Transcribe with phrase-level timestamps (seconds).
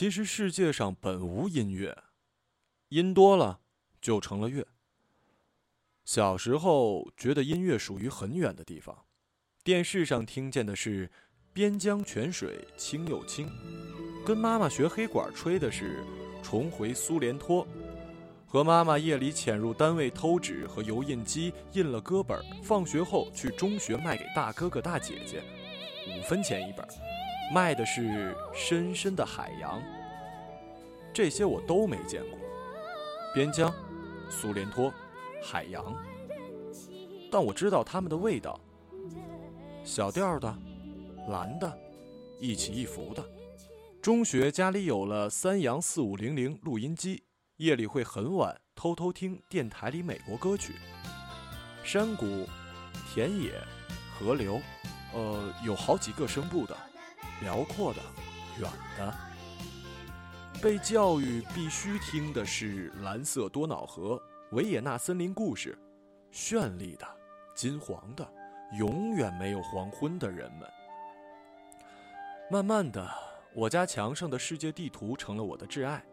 [0.00, 1.94] 其实世界上本无音乐，
[2.88, 3.60] 音多了
[4.00, 4.66] 就成了乐。
[6.06, 9.04] 小时候觉得音乐属于很远的地方，
[9.62, 11.10] 电视上听见的是
[11.52, 13.46] “边疆泉水清又清”，
[14.24, 16.02] 跟妈妈学黑管吹的是
[16.42, 17.68] “重回苏联托”，
[18.48, 25.42] 和妈妈夜里潜入单位偷纸和油印机印了歌本，放学后去中学卖给大哥哥大姐姐，
[26.08, 26.88] 五分钱一本，
[27.50, 29.82] 卖的是深深的海洋。
[31.12, 32.38] 这些我都没见过，
[33.34, 33.72] 边疆、
[34.30, 34.92] 苏联托。
[35.42, 35.96] 海洋，
[37.32, 38.60] 但我知道它们的味道。
[39.82, 40.54] 小调的，
[41.30, 41.78] 蓝的，
[42.38, 43.24] 一起一伏的。
[44.02, 47.24] 中学家里有了三洋四五零零录音机，
[47.56, 50.74] 夜里会很晚偷偷听电台里美国歌曲。
[51.82, 52.46] 山谷、
[53.10, 53.52] 田野、
[54.18, 54.60] 河流，
[55.14, 56.76] 呃，有好几个声部的，
[57.42, 58.00] 辽阔的，
[58.58, 59.14] 远的。
[60.62, 64.20] 被教育必须听的是蓝色多瑙河。
[64.52, 65.78] 维也纳森林故事，
[66.32, 67.06] 绚丽的、
[67.54, 68.28] 金黄的、
[68.76, 70.68] 永远没有黄昏的人们。
[72.50, 73.08] 慢慢的，
[73.54, 76.04] 我家墙上的世界地图成了我的挚爱。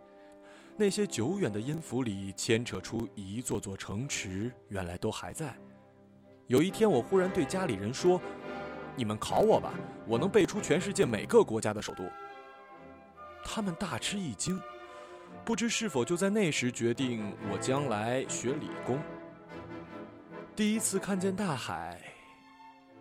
[0.76, 5.58] 那些久远的音符里牵扯出一座座城池，原来都还在。
[6.46, 8.22] 有一天，我忽然对家里人说
[8.98, 9.74] ：“你们考我吧，
[10.06, 12.04] 我能背出全世界每个国家的首都。”
[13.46, 14.62] 他们大吃一惊。
[15.46, 19.00] 不知是否就在那时决定我将来学理工。
[20.54, 22.02] 第一次看见大海，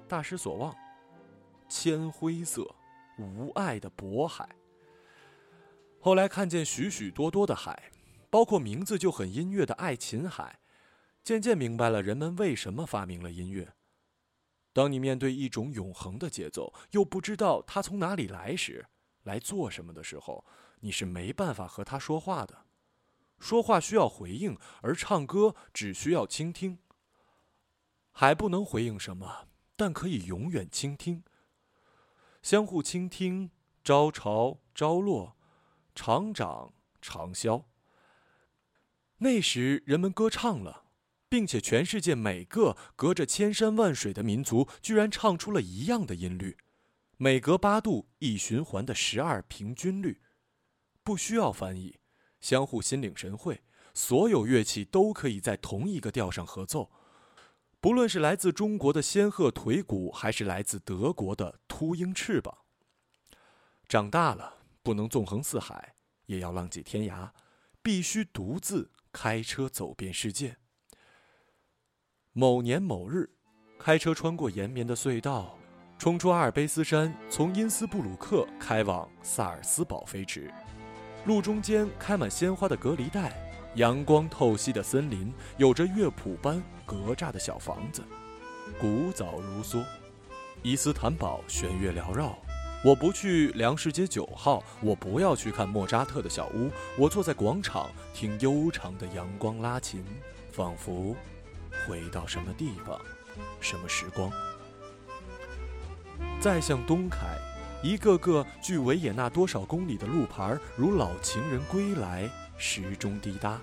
[0.06, 0.72] 大失所望，
[1.68, 2.64] 铅灰色、
[3.18, 4.48] 无爱的渤海。
[5.98, 7.90] 后来看见许许多多的海，
[8.30, 10.60] 包括名字就很音乐的爱琴海，
[11.24, 13.72] 渐渐明白了人们为什么发明了音乐。
[14.76, 18.86] 当你面对一种永恒的节奏，又不知道它从哪里来时，
[19.22, 20.44] 来做什么的时候。
[20.80, 22.66] 你是没办法和它说话的，
[23.38, 26.78] 说话需要回应，而唱歌只需要倾听。
[28.12, 31.24] 还不能回应什么，但可以永远倾听。
[32.42, 33.50] 相互倾听，
[33.82, 35.38] 朝朝朝落，
[35.94, 37.64] 长长长消。
[39.16, 40.84] 那时人们歌唱了，
[41.28, 46.56] 并且全世界每个隔着千山万水的民族，居然唱出了一样的音律，
[47.16, 50.20] 每隔八度一循环的十二平均律。
[51.02, 51.98] 不需要翻译，
[52.40, 53.62] 相互心领神会，
[53.94, 56.90] 所有乐器都可以在同一个调上合奏。
[57.80, 62.58] 不论是来自中国的仙鹤腿鼓，还是来自德国的秃鹰翅膀。
[63.86, 65.94] 长大了，不能纵横四海，
[66.26, 67.30] 也要浪迹天涯，
[67.82, 70.56] 必须独自开车走遍世界。
[72.38, 73.26] 某年某日，
[73.78, 75.56] 开车穿过延绵的隧道，
[75.98, 80.52] 冲出阿尔卑斯山，从因斯布鲁克开往萨尔斯堡飞驰。
[81.24, 83.32] 路中间开满鲜花的隔离带，
[83.76, 88.02] 阳光透析的森林，有着乐谱般格栅的小房子，
[88.78, 89.82] 古早如梭。
[90.62, 92.36] 伊斯坦堡弦乐缭绕，
[92.84, 100.04] 我不去粮食街九号，我不要去看莫扎特的小屋，我坐在广场听悠长的阳光拉琴，
[100.52, 101.16] 仿佛
[101.86, 103.00] 回到什么地方，
[103.60, 104.30] 什么时光。
[106.40, 107.18] 再向东开。
[107.82, 113.60] 一个个距维也纳多少公里的路牌，如老情人归来时钟滴答。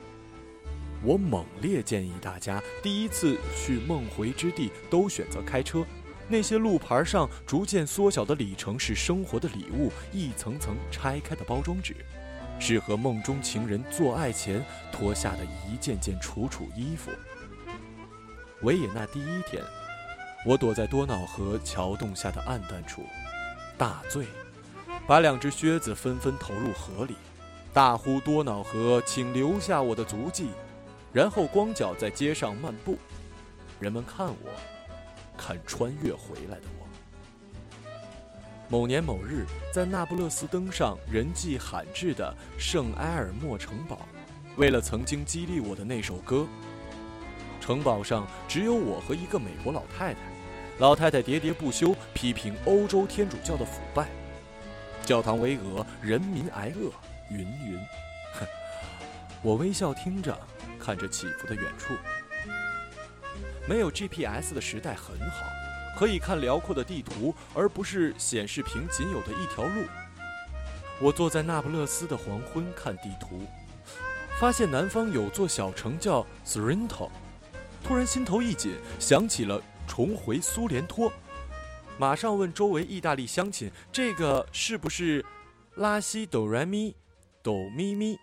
[1.03, 5.85] 我猛烈建议大家，第一次去梦回之地都选择开车。
[6.29, 11.93] 那些路牌上逐渐缩小的里程，是生活的礼物，一层层拆开的包装纸，
[12.59, 17.11] 是和梦中情人做爱前脱下的一件件楚楚衣服。
[18.63, 19.61] 维也纳第一天，
[20.45, 23.03] 我躲在多瑙河桥洞下的暗淡处。
[23.77, 24.25] 大醉，
[25.05, 27.15] 把两只靴子纷纷投入河里，
[27.73, 30.47] 大呼多瑙河，请留下我的足迹，
[31.11, 32.97] 然后光脚在街上漫步。
[33.81, 34.49] 人们看我，
[35.37, 36.87] 看穿越回来的我。
[38.69, 44.07] 某年某日，在那不勒斯登上人迹罕至的圣埃尔莫城堡，
[44.55, 46.47] 为了曾经激励我的那首歌，
[47.63, 50.19] 城堡上只有我和一个美国老太太。
[50.79, 54.09] 老太太喋喋不休批评欧洲天主教的腐败，
[55.05, 56.91] 教堂巍峨，人民挨饿，
[57.29, 57.79] 云云。
[58.33, 58.45] 哼，
[59.41, 60.37] 我微笑听着，
[60.77, 61.93] 看着起伏的远处。
[63.65, 65.45] 没有 GPS 的时代很好，
[65.97, 69.85] 可以看辽阔的地图，而不是显示屏仅有的一条路。
[70.99, 73.47] 我坐在那不勒斯的黄昏看地图，
[74.37, 77.09] 发现南方有座小城叫 Sorrento，
[77.83, 79.61] 突然心头一紧，想起了。
[79.85, 81.11] 重回苏联托，
[81.99, 85.23] 马上问周围意大利乡亲：“这个是不是
[85.75, 86.95] 拉西哆来咪
[87.43, 88.17] 哆咪咪。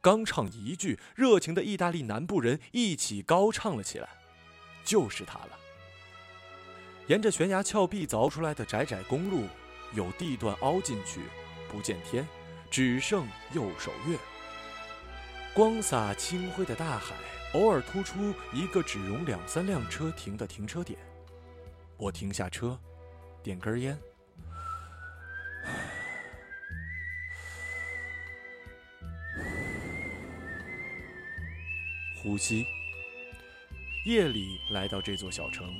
[0.00, 4.08] 刚唱一句，热情的意大利南部人一起高唱了起来，
[4.84, 5.58] 就是他了。
[7.08, 9.48] 沿着悬崖峭壁凿出来的窄窄公路，
[9.92, 11.20] 有地段凹进去，
[11.68, 12.26] 不见天，
[12.70, 14.16] 只剩右手月。
[15.52, 17.16] 光洒清辉的大海，
[17.54, 20.98] 偶尔突出一个只容两三辆车停的停车点。
[21.98, 22.78] 我停下车，
[23.42, 23.96] 点根烟。
[32.22, 32.64] 呼吸。
[34.06, 35.72] 夜里来到这座小城，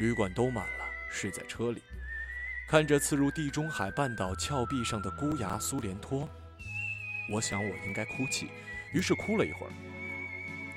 [0.00, 1.82] 旅馆都满了，睡在车里，
[2.68, 6.28] 看着刺入地中海半岛峭壁上的孤崖苏联托，
[7.32, 8.50] 我想我应该哭泣，
[8.92, 9.72] 于是哭了一会儿。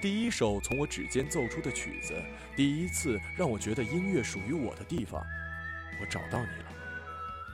[0.01, 2.19] 第一首从我指尖奏出的曲子，
[2.56, 5.24] 第一次让我觉得音乐属于我的地方，
[6.01, 6.74] 我找到你了，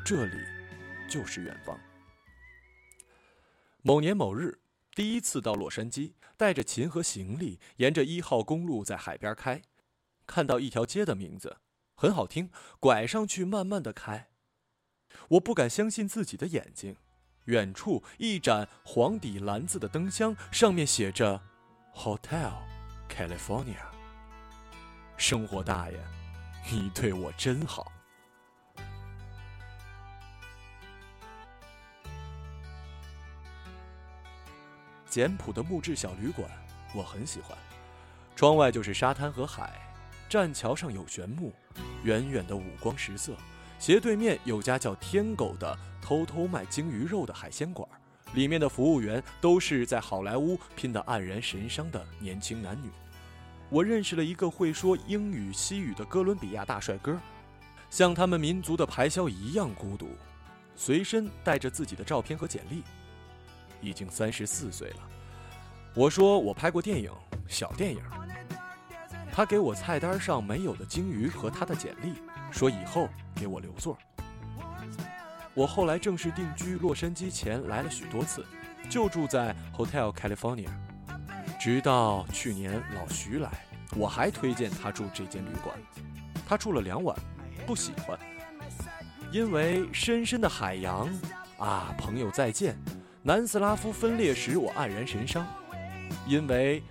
[0.06, 0.38] 这里
[1.10, 1.78] 就是远方。
[3.82, 4.60] 某年某日。
[4.96, 9.62] 第一次到洛杉矶，带着琴和行李，沿着一号公路在海边开，
[10.26, 11.58] 看到一条街的名字
[11.94, 12.50] 很好听，
[12.80, 14.30] 拐上去慢慢的开。
[15.28, 16.96] 我不敢相信自己的眼睛，
[17.46, 21.44] 远处一盏黄底蓝字的灯箱，上面写着
[21.98, 22.52] “Hotel
[23.10, 23.82] California”。
[25.18, 25.98] 生活大爷，
[26.72, 27.92] 你对我真好。
[35.10, 36.48] 简朴的木质小旅馆，
[36.94, 37.58] 我很喜欢。
[38.36, 39.74] 窗外就是沙滩和海，
[40.30, 41.52] 栈桥上有悬木，
[42.04, 43.36] 远远的五光十色。
[43.80, 47.90] 斜对面有家叫“天狗”的偷偷卖鲸鱼肉的海鲜馆，
[48.34, 52.90] 里面的服务员都是在好莱坞拼得黯然神伤的年轻男女。
[53.70, 57.20] 我认识了一个会说英语、西语的哥伦比亚大帅哥，
[57.90, 60.10] 像他们民族的排箫一样孤独，
[60.76, 62.84] 随身带着自己的照片和简历。
[63.82, 65.00] 已经三十四岁了，
[65.94, 67.12] 我说我拍过电影，
[67.48, 68.02] 小电影。
[69.32, 72.14] 他给我菜单上没有的鲸鱼和他的简历，
[72.52, 73.98] 说以后给我留座。
[75.58, 78.46] 我后来正式定居洛杉矶前来了许多次，
[78.92, 80.70] 就住在 Hotel California，
[81.60, 83.50] 直到去年老徐来，
[83.96, 85.76] 我还推荐他住这间旅馆，
[86.48, 87.18] 他住了两晚，
[87.66, 88.16] 不喜欢，
[89.32, 91.10] 因为深深的海洋
[91.58, 92.78] 啊，朋友再见。
[93.24, 95.44] 南斯拉夫分裂时，我黯然神伤，
[96.28, 96.84] 因为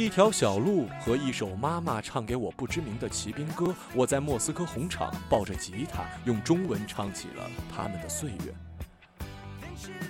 [0.00, 3.74] 一条小路和一首妈妈唱给我不知名的骑兵歌。
[3.94, 8.54] 我在莫斯科红场抱着吉他，用中文唱起了他们的岁月。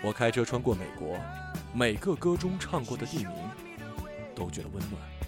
[0.00, 1.18] 我开车穿过美国，
[1.74, 3.34] 每个歌中唱过的地名，
[4.32, 5.19] 都觉得温暖。